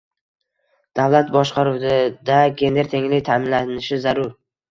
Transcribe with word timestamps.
Davlat 0.99 1.27
boshqaruvida 1.35 2.31
gender 2.61 2.89
tenglik 2.95 3.23
ta’minlanishi 3.31 4.03
zarur 4.07 4.35